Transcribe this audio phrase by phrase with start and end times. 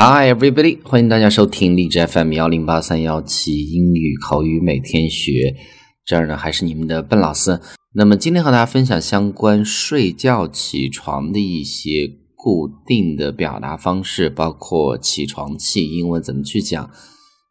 [0.00, 5.56] Hi everybody，欢迎大家收听荔枝 FM 幺零八三幺七英语口语每天学。
[6.04, 7.60] 这儿呢还是你们的笨老师。
[7.96, 16.88] 那么今天和大家分享相关睡觉起床的一些固定的表达方式，包括起床气英文怎么去讲。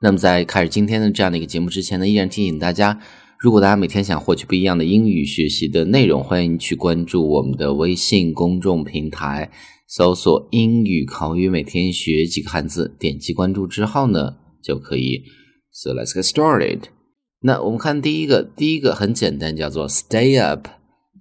[0.01, 2.97] 那么在开始今天的这样的一个节目之前呢，依然提醒大家，
[3.39, 9.51] 如果大家每天想获取不一样的英语学习的内容，欢迎去关注我们的微信公众平台。
[9.87, 15.23] 搜索“英语口语每天学几个汉字”，点击关注之后呢，就可以。
[15.71, 16.79] So let's get started。
[17.41, 20.67] 那我们看第一个，第一个很简单，叫做 “stay up”。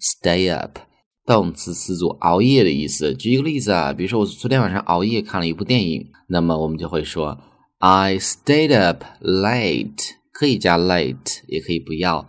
[0.01, 0.79] stay up，
[1.27, 3.15] 动词词组，熬夜的意思。
[3.15, 7.39] 举一个例子啊，比如说我昨天晚上熬夜看了一部电影，那么我们就会说
[7.79, 12.29] “I stayed up late”，可以加 late，也可以不要。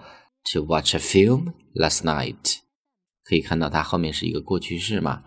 [0.53, 2.59] To watch a film last night，
[3.25, 5.23] 可以看到它后面是一个过去式嘛。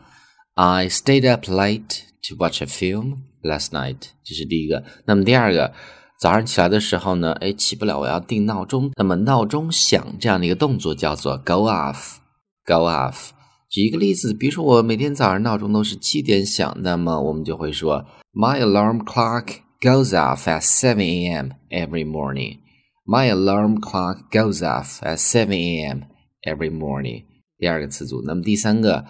[0.55, 3.98] I stayed up late to watch a film last night。
[4.24, 4.83] 这是第一个。
[5.05, 5.74] 那么第二个，
[6.19, 8.90] 早上起来的时候呢，哎，起不了，我要定闹钟。
[8.96, 12.16] 那么闹钟响这样的一个动作叫做 go off。
[12.65, 13.33] go off。
[13.68, 21.51] 举一个例子，比如说我每天早上闹钟都是七点响，那么我们就会说 My alarm clock goes off at seven a.m.
[21.68, 22.60] every morning.
[23.10, 26.04] My alarm clock goes off at seven a.m.
[26.44, 27.26] every morning。
[27.58, 28.24] 第二个词组。
[28.26, 29.05] 那么第三个。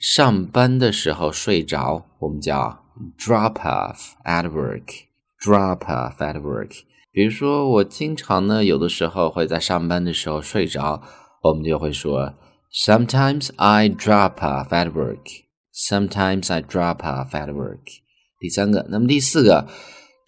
[0.00, 2.84] 上班的时候睡着，我们叫
[3.16, 6.82] drop off at work。drop off at work。
[7.10, 11.02] 比如说，我经常呢，有的时候会在上班的时候睡着，
[11.42, 12.34] 我们就会说
[12.72, 17.84] sometimes I drop off at work。sometimes I drop off at work。
[18.40, 19.68] 第三个，那么第四个，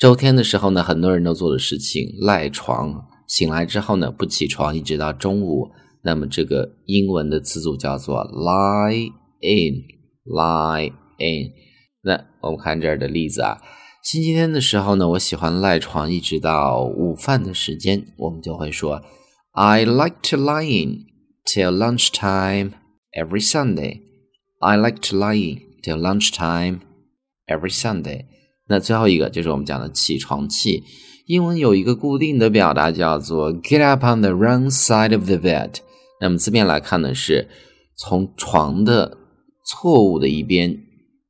[0.02, 5.70] 周天的时候呢，很多人都做的事情赖床，醒来之后呢，不起床，一直到中午，
[6.02, 9.12] 那么这个英文的词组叫做 lie。
[9.44, 9.84] in
[10.26, 11.52] lie in，
[12.02, 13.62] 那我们看这儿的例子啊，
[14.04, 19.04] 星期天的时候呢，我喜欢赖床一直到午饭的时间，我们就会说
[19.52, 21.06] I like to lie in
[21.46, 22.72] till lunchtime
[23.16, 24.02] every Sunday.
[24.60, 26.80] I like to lie in till lunchtime
[27.46, 28.26] every Sunday.
[28.72, 30.82] 那最后一个就是我们讲的起床气，
[31.26, 35.74] 英文有一个固定的表达叫做 get up on the wrong side of the bed。
[36.22, 37.50] 那么字面来看呢，是
[37.98, 39.18] 从床的
[39.66, 40.78] 错误的一边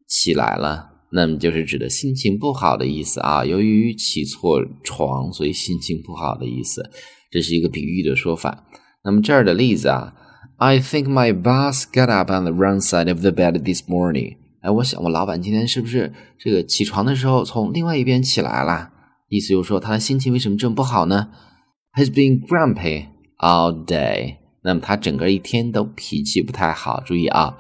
[0.08, 3.44] 起来了，那么就是指的心情不好的意思啊。
[3.44, 6.92] 由于起错床，所以心情不好的意思，
[7.32, 8.66] 这是一个比喻的说法。
[9.04, 10.14] 那么这儿的例子啊
[10.58, 14.41] ，I think my boss got up on the wrong side of the bed this morning。
[14.62, 18.92] 哎，我想我老板今天是不是这个起床的时候从另外一边起来了？
[19.30, 21.30] 意思就是说他的心情为什么这么不好呢
[21.98, 23.08] ？He's been grumpy
[23.40, 24.38] all day。
[24.64, 27.02] 那么他整个一天都脾气不太好。
[27.06, 27.58] 注意啊。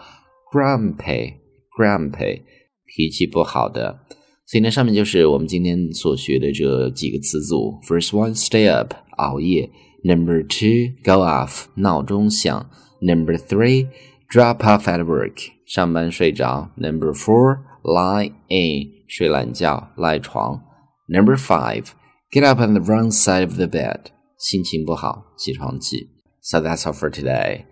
[0.53, 1.35] grumpy
[1.77, 2.41] grumpy
[2.85, 4.01] 脾气不好的，
[4.45, 7.79] 所以呢，上面就是我们今天所学的这几个词组。
[7.87, 9.69] First one, stay up 熬夜。
[10.03, 12.69] Number two, go off 闹钟响。
[12.99, 13.87] Number three,
[14.30, 16.70] drop off at work 上班睡着。
[16.76, 20.62] Number four, lie in 睡懒觉赖床。
[21.08, 21.88] Number five,
[22.30, 24.06] get up on the wrong side of the bed
[24.38, 26.10] 心情不好起床气。
[26.40, 27.64] So that's all for today.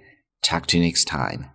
[0.42, 1.46] Talk to you next time.